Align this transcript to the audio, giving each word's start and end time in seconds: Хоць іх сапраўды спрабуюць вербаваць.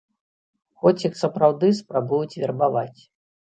Хоць 0.83 1.03
іх 1.09 1.19
сапраўды 1.19 1.71
спрабуюць 1.83 2.39
вербаваць. 2.47 3.01